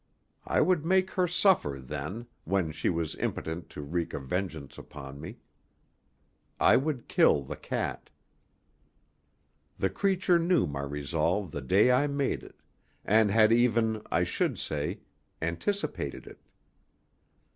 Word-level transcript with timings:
I 0.47 0.61
would 0.61 0.83
make 0.83 1.11
her 1.11 1.27
suffer 1.27 1.77
then, 1.79 2.25
when 2.43 2.71
she 2.71 2.89
was 2.89 3.13
impotent 3.17 3.69
to 3.69 3.83
wreak 3.83 4.15
a 4.15 4.19
vengeance 4.19 4.79
upon 4.79 5.21
me. 5.21 5.37
I 6.59 6.75
would 6.75 7.07
kill 7.07 7.43
the 7.43 7.55
cat. 7.55 8.09
The 9.77 9.91
creature 9.91 10.39
knew 10.39 10.65
my 10.65 10.81
resolve 10.81 11.51
the 11.51 11.61
day 11.61 11.91
I 11.91 12.07
made 12.07 12.41
it, 12.41 12.63
and 13.05 13.29
had 13.29 13.51
even, 13.51 14.01
I 14.09 14.23
should 14.23 14.57
say, 14.57 15.01
anticipated 15.39 16.25
it. 16.25 16.41